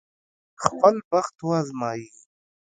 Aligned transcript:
خپل 0.63 0.95
بخت 1.11 1.35
وازمايي. 1.47 2.07